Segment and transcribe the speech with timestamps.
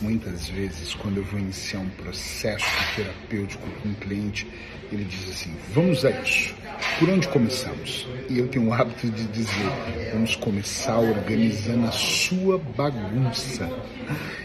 [0.00, 4.46] Muitas vezes, quando eu vou iniciar um processo terapêutico com um cliente,
[4.90, 6.54] ele diz assim: vamos a isso.
[6.98, 8.06] Por onde começamos?
[8.28, 9.70] E eu tenho o hábito de dizer:
[10.12, 13.70] vamos começar organizando a sua bagunça.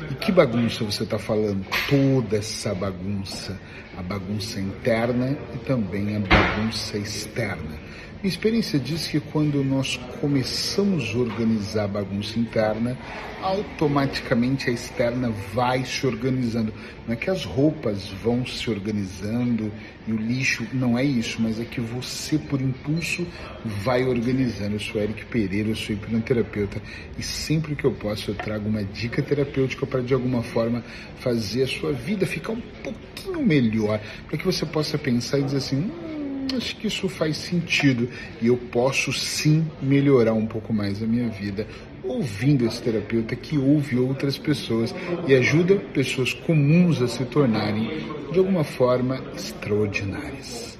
[0.10, 1.66] E que bagunça você está falando?
[1.90, 3.60] Toda essa bagunça.
[3.98, 7.78] A bagunça interna e também a bagunça externa.
[8.20, 12.98] Minha experiência diz que quando nós começamos a organizar a bagunça interna,
[13.44, 16.74] automaticamente a externa vai se organizando.
[17.06, 19.72] Não é que as roupas vão se organizando
[20.08, 23.24] e o lixo, não é isso, mas é que você, por impulso,
[23.64, 24.74] vai organizando.
[24.74, 26.82] Eu sou Eric Pereira, eu sou hipnoterapeuta
[27.20, 30.84] e sempre que eu posso eu trago uma dica terapêutica para de alguma forma
[31.20, 35.58] fazer a sua vida ficar um pouquinho melhor, para que você possa pensar e dizer
[35.58, 35.78] assim.
[35.78, 36.17] Hum,
[36.56, 38.10] acho que isso faz sentido
[38.42, 41.68] e eu posso sim melhorar um pouco mais a minha vida
[42.04, 44.96] ouvindo esse terapeuta que ouve outras pessoas
[45.28, 47.90] e ajuda pessoas comuns a se tornarem
[48.32, 50.78] de alguma forma extraordinárias.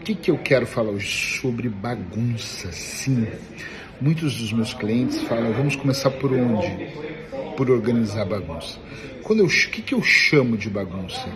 [0.00, 2.72] O que, que eu quero falar hoje sobre bagunça?
[2.72, 3.26] Sim,
[4.00, 6.88] muitos dos meus clientes falam: vamos começar por onde?
[7.56, 8.78] Por organizar bagunça.
[9.22, 11.28] Quando eu, o que, que eu chamo de bagunça?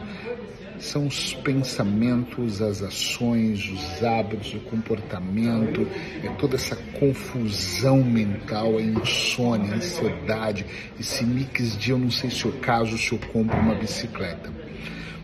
[0.82, 5.86] São os pensamentos, as ações, os hábitos, o comportamento,
[6.24, 10.66] é toda essa confusão mental, a insônia, a ansiedade,
[10.98, 14.52] esse mix de eu não sei se eu caso, se eu compro uma bicicleta.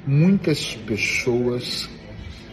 [0.06, 1.88] Muitas pessoas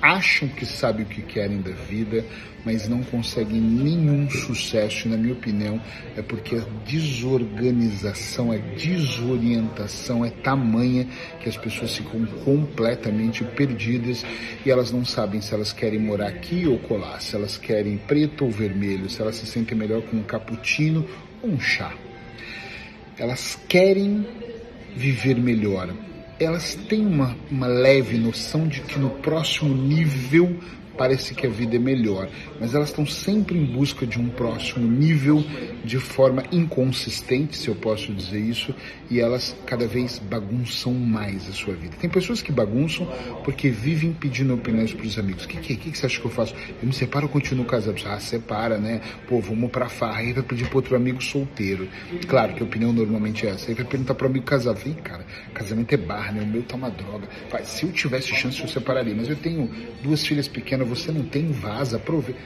[0.01, 2.25] acham que sabem o que querem da vida,
[2.65, 5.79] mas não conseguem nenhum sucesso, na minha opinião,
[6.17, 11.07] é porque a desorganização, a desorientação é tamanha
[11.39, 14.25] que as pessoas ficam completamente perdidas
[14.65, 18.45] e elas não sabem se elas querem morar aqui ou colar, se elas querem preto
[18.45, 21.05] ou vermelho, se elas se sentem melhor com um cappuccino
[21.43, 21.93] ou um chá.
[23.17, 24.25] Elas querem
[24.95, 25.93] viver melhor,
[26.39, 30.59] elas têm uma, uma leve noção de que no próximo nível
[30.97, 34.87] parece que a vida é melhor, mas elas estão sempre em busca de um próximo
[34.87, 35.43] nível
[35.83, 38.73] de forma inconsistente, se eu posso dizer isso,
[39.09, 41.95] e elas cada vez bagunçam mais a sua vida.
[41.99, 43.07] Tem pessoas que bagunçam
[43.43, 45.45] porque vivem pedindo opiniões para os amigos.
[45.45, 46.55] O que, que, que, você acha que eu faço?
[46.81, 48.01] Eu me separo ou continuo casado?
[48.05, 49.01] Ah, separa, né?
[49.27, 50.19] Pô, vamos pra farra.
[50.19, 51.87] Aí vai pedir para outro amigo solteiro.
[52.27, 53.69] Claro que a opinião normalmente é essa.
[53.69, 54.77] Aí vai perguntar para o amigo casado.
[54.77, 56.41] Vem, cara, casamento é bar, né?
[56.41, 57.27] O meu tá uma droga.
[57.63, 59.13] se eu tivesse chance, eu separaria.
[59.15, 59.69] Mas eu tenho
[60.01, 62.39] duas filhas pequenas você não tem vaza, aproveita.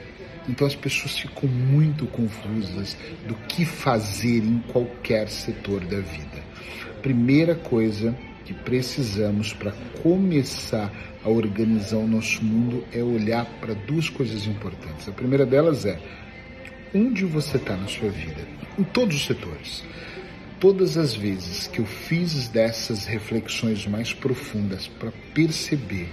[0.47, 6.43] Então as pessoas ficam muito confusas do que fazer em qualquer setor da vida.
[7.01, 10.91] Primeira coisa que precisamos para começar
[11.23, 15.07] a organizar o nosso mundo é olhar para duas coisas importantes.
[15.07, 15.99] A primeira delas é
[16.95, 18.41] onde você está na sua vida,
[18.77, 19.83] em todos os setores.
[20.59, 26.09] Todas as vezes que eu fiz dessas reflexões mais profundas para perceber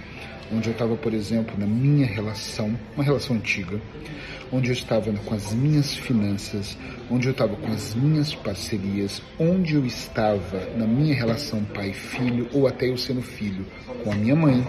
[0.51, 3.79] onde eu estava, por exemplo, na minha relação, uma relação antiga,
[4.51, 6.77] onde eu estava com as minhas finanças,
[7.09, 12.67] onde eu estava com as minhas parcerias, onde eu estava na minha relação pai-filho ou
[12.67, 13.65] até eu sendo filho
[14.03, 14.65] com a minha mãe,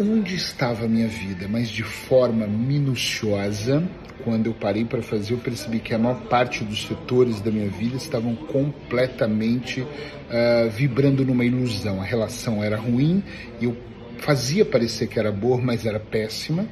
[0.00, 3.82] onde estava a minha vida, mas de forma minuciosa.
[4.22, 7.68] Quando eu parei para fazer, eu percebi que a maior parte dos setores da minha
[7.68, 12.00] vida estavam completamente uh, vibrando numa ilusão.
[12.00, 13.22] A relação era ruim
[13.60, 13.76] e eu
[14.18, 16.66] fazia parecer que era boa, mas era péssima,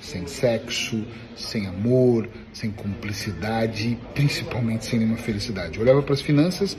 [0.00, 1.04] sem sexo,
[1.36, 5.76] sem amor, sem cumplicidade e principalmente sem nenhuma felicidade.
[5.76, 6.76] Eu olhava para as finanças,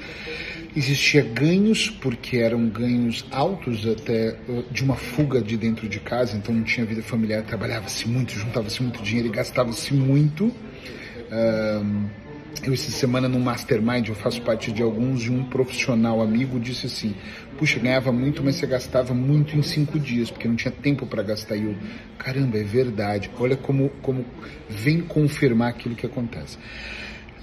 [0.76, 4.36] existia ganhos, porque eram ganhos altos até
[4.72, 8.82] de uma fuga de dentro de casa, então não tinha vida familiar, trabalhava-se muito, juntava-se
[8.82, 10.52] muito dinheiro e gastava-se muito.
[11.32, 12.25] Um,
[12.64, 16.88] eu essa semana no Mastermind, eu faço parte de alguns, e um profissional amigo disse
[16.88, 17.16] assim,
[17.58, 21.24] puxa, ganhava muito, mas você gastava muito em cinco dias, porque não tinha tempo para
[21.24, 21.56] gastar.
[21.56, 21.76] E eu,
[22.18, 23.30] caramba, é verdade.
[23.40, 24.26] Olha como, como
[24.70, 26.58] vem confirmar aquilo que acontece.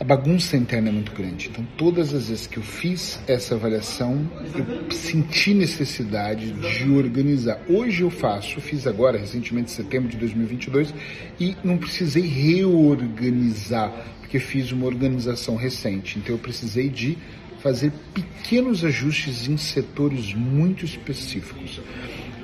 [0.02, 1.48] A bagunça interna é muito grande.
[1.48, 7.60] Então, todas as vezes que eu fiz essa avaliação, eu senti necessidade de organizar.
[7.68, 10.92] Hoje eu faço, fiz agora, recentemente, em setembro de 2022,
[11.38, 16.18] e não precisei reorganizar porque fiz uma organização recente.
[16.18, 17.16] Então eu precisei de
[17.60, 21.80] fazer pequenos ajustes em setores muito específicos.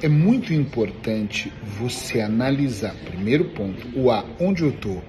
[0.00, 5.02] É muito importante você analisar, primeiro ponto, o A, onde eu estou.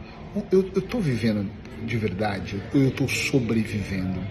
[0.52, 1.50] Eu estou vivendo
[1.86, 4.22] de verdade eu estou sobrevivendo?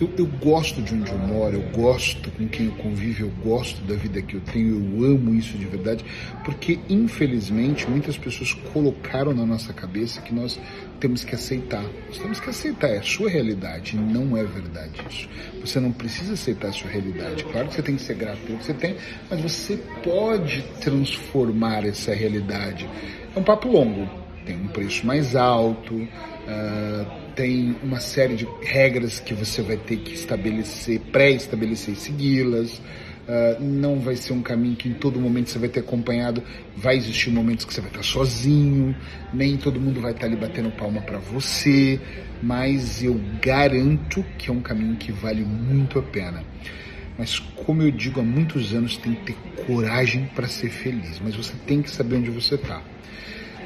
[0.00, 3.80] Eu, eu, gosto de onde eu moro, eu gosto com quem eu convivo, eu gosto
[3.82, 6.04] da vida que eu tenho, eu amo isso de verdade,
[6.44, 10.58] porque infelizmente muitas pessoas colocaram na nossa cabeça que nós
[10.98, 11.84] temos que aceitar.
[12.08, 15.28] Nós temos que aceitar, é a sua realidade, não é verdade isso.
[15.60, 17.44] Você não precisa aceitar a sua realidade.
[17.44, 18.96] Claro que você tem que ser grato pelo que você tem,
[19.30, 22.88] mas você pode transformar essa realidade.
[23.34, 25.94] É um papo longo, tem um preço mais alto.
[25.94, 32.80] Uh, tem uma série de regras que você vai ter que estabelecer, pré-estabelecer e segui-las.
[33.26, 36.42] Uh, não vai ser um caminho que em todo momento você vai ter acompanhado.
[36.76, 38.94] Vai existir momentos que você vai estar sozinho,
[39.32, 41.98] nem todo mundo vai estar ali batendo palma para você,
[42.42, 46.44] mas eu garanto que é um caminho que vale muito a pena.
[47.16, 51.34] Mas como eu digo há muitos anos, tem que ter coragem para ser feliz, mas
[51.34, 52.82] você tem que saber onde você está.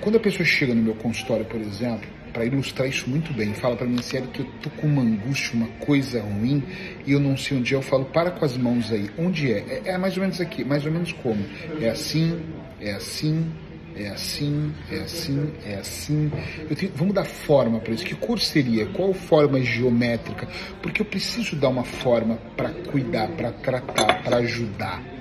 [0.01, 3.53] Quando a pessoa chega no meu consultório, por exemplo, para ilustrar isso muito bem.
[3.55, 6.63] Fala para mim, sério, que eu tô com uma angústia, uma coisa ruim,
[7.07, 7.77] e eu não sei onde é.
[7.77, 9.11] Eu falo, para com as mãos aí.
[9.19, 9.83] Onde é?
[9.85, 10.65] É, é mais ou menos aqui.
[10.65, 11.45] Mais ou menos como?
[11.81, 12.41] É assim,
[12.81, 13.51] é assim,
[13.97, 16.31] é assim, é assim, é assim.
[16.77, 18.05] Tenho, vamos dar forma para isso.
[18.05, 18.87] Que cor seria?
[18.87, 20.47] Qual forma geométrica?
[20.81, 25.18] Porque eu preciso dar uma forma para cuidar, para tratar, para ajudar.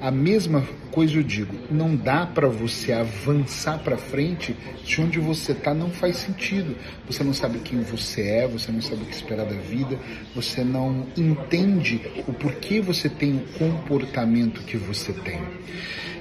[0.00, 5.52] A mesma coisa eu digo, não dá para você avançar para frente se onde você
[5.52, 6.76] está não faz sentido.
[7.06, 9.98] Você não sabe quem você é, você não sabe o que esperar da vida,
[10.34, 15.40] você não entende o porquê você tem o comportamento que você tem.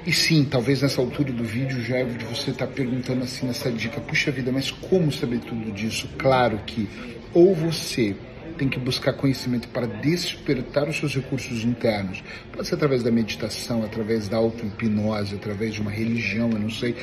[0.07, 1.97] E sim, talvez nessa altura do vídeo já
[2.29, 6.09] você tá perguntando assim nessa dica, puxa vida, mas como saber tudo disso?
[6.17, 6.87] Claro que
[7.33, 8.15] ou você
[8.57, 12.23] tem que buscar conhecimento para despertar os seus recursos internos.
[12.51, 16.95] Pode ser através da meditação, através da auto-hipnose, através de uma religião, eu não sei.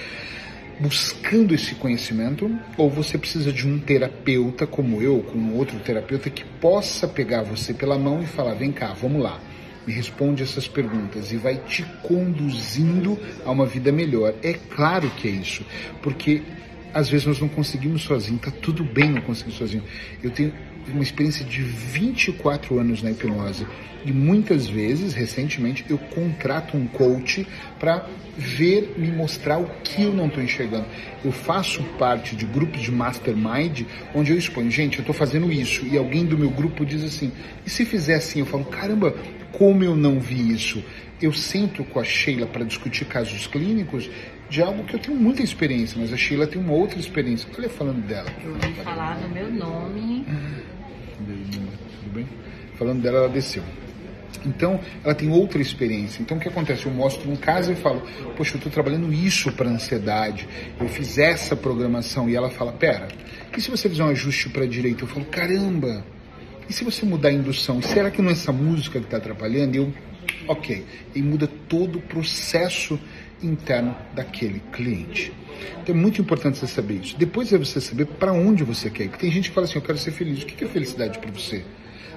[0.81, 6.45] Buscando esse conhecimento, ou você precisa de um terapeuta como eu, como outro terapeuta, que
[6.61, 9.41] possa pegar você pela mão e falar: vem cá, vamos lá,
[9.87, 14.35] me responde essas perguntas e vai te conduzindo a uma vida melhor.
[14.43, 15.65] É claro que é isso,
[16.03, 16.43] porque
[16.95, 19.83] às vezes nós não conseguimos sozinho, tá tudo bem não conseguir sozinho.
[20.23, 20.53] Eu tenho
[20.89, 23.67] uma experiência de 24 anos na hipnose
[24.05, 27.47] e muitas vezes, recentemente, eu contrato um coach
[27.81, 28.07] para
[28.37, 30.85] ver, me mostrar o que eu não estou enxergando.
[31.25, 33.83] Eu faço parte de grupos de mastermind
[34.15, 37.33] onde eu exponho, gente, eu estou fazendo isso e alguém do meu grupo diz assim,
[37.65, 38.41] e se fizer assim?
[38.41, 39.15] Eu falo, caramba,
[39.53, 40.85] como eu não vi isso?
[41.23, 44.11] Eu sento com a Sheila para discutir casos clínicos
[44.49, 47.49] de algo que eu tenho muita experiência, mas a Sheila tem uma outra experiência.
[47.57, 48.29] Olha falando dela.
[48.43, 50.25] Eu ouvi falar do meu nome.
[51.17, 52.27] Tudo bem?
[52.77, 53.63] Falando dela, ela desceu.
[54.45, 56.21] Então, ela tem outra experiência.
[56.21, 56.87] Então, o que acontece?
[56.87, 58.03] Eu mostro um caso e falo,
[58.37, 60.47] poxa, eu estou trabalhando isso para ansiedade,
[60.79, 62.29] eu fiz essa programação.
[62.29, 63.09] E ela fala, pera,
[63.57, 65.05] e se você fizer um ajuste para a direita?
[65.05, 66.05] Eu falo, caramba,
[66.69, 67.81] e se você mudar a indução?
[67.81, 69.77] Será que não é essa música que está atrapalhando?
[69.77, 69.93] E eu,
[70.49, 70.85] ok.
[71.15, 72.99] E muda todo o processo
[73.43, 75.33] interno daquele cliente.
[75.83, 77.17] Então é muito importante você saber isso.
[77.17, 79.09] Depois é você saber para onde você quer ir.
[79.09, 80.43] Porque tem gente que fala assim, eu quero ser feliz.
[80.43, 81.65] O que é felicidade para você?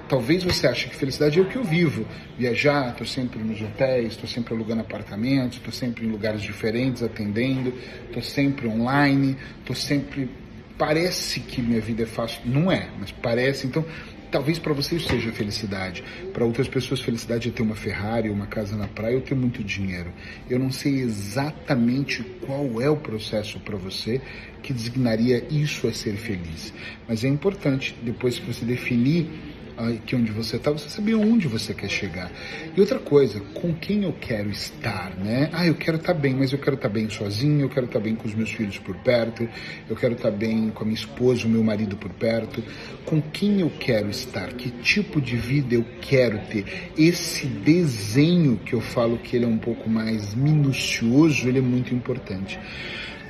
[0.08, 2.06] Talvez você ache que felicidade é o que eu vivo.
[2.38, 7.74] Viajar, estou sempre nos hotéis, estou sempre alugando apartamentos, estou sempre em lugares diferentes atendendo,
[8.06, 10.30] estou sempre online, estou sempre.
[10.78, 12.40] Parece que minha vida é fácil.
[12.46, 13.66] Não é, mas parece.
[13.66, 13.84] Então,
[14.30, 16.04] Talvez para você isso seja felicidade.
[16.32, 19.64] Para outras pessoas, felicidade é ter uma Ferrari, uma casa na praia ou ter muito
[19.64, 20.12] dinheiro.
[20.50, 24.20] Eu não sei exatamente qual é o processo para você
[24.62, 26.72] que designaria isso a ser feliz.
[27.08, 29.30] Mas é importante, depois que você definir
[29.78, 32.30] aqui onde você está, você saber onde você quer chegar.
[32.76, 35.48] E outra coisa, com quem eu quero estar, né?
[35.52, 37.86] Ah, eu quero estar tá bem, mas eu quero estar tá bem sozinho, eu quero
[37.86, 39.48] estar tá bem com os meus filhos por perto,
[39.88, 42.62] eu quero estar bem com a minha esposa, o meu marido por perto.
[43.04, 44.52] Com quem eu quero estar?
[44.54, 46.90] Que tipo de vida eu quero ter?
[46.96, 51.94] Esse desenho que eu falo que ele é um pouco mais minucioso, ele é muito
[51.94, 52.58] importante.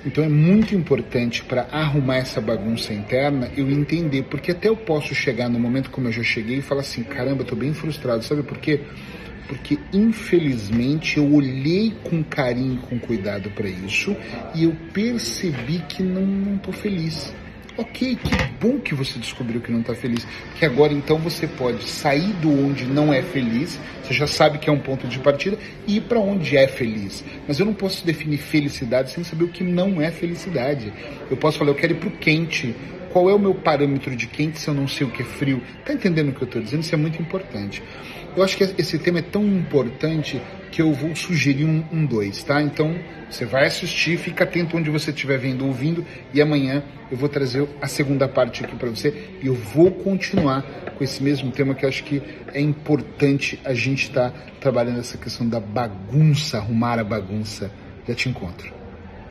[0.09, 5.15] Então é muito importante para arrumar essa bagunça interna eu entender, porque até eu posso
[5.15, 8.43] chegar no momento como eu já cheguei e falar assim: caramba, estou bem frustrado, sabe
[8.43, 8.81] por quê?
[9.47, 14.17] Porque infelizmente eu olhei com carinho, com cuidado para isso
[14.55, 17.31] e eu percebi que não estou feliz.
[17.79, 20.27] Ok, que bom que você descobriu que não está feliz.
[20.59, 24.69] Que agora então você pode sair do onde não é feliz, você já sabe que
[24.69, 25.57] é um ponto de partida,
[25.87, 27.25] e ir para onde é feliz.
[27.47, 30.93] Mas eu não posso definir felicidade sem saber o que não é felicidade.
[31.31, 32.75] Eu posso falar, eu quero ir para o quente.
[33.13, 35.63] Qual é o meu parâmetro de quente se eu não sei o que é frio?
[35.85, 36.83] Tá entendendo o que eu estou dizendo?
[36.83, 37.81] Isso é muito importante.
[38.39, 40.41] Eu acho que esse tema é tão importante
[40.71, 42.63] que eu vou sugerir um, um dois, tá?
[42.63, 42.95] Então
[43.29, 47.29] você vai assistir, fica atento onde você estiver vendo ou ouvindo e amanhã eu vou
[47.29, 50.63] trazer a segunda parte aqui para você e eu vou continuar
[50.97, 52.23] com esse mesmo tema que eu acho que
[52.55, 57.73] é importante a gente estar tá trabalhando essa questão da bagunça, arrumar a bagunça.
[58.07, 58.78] Já te encontro.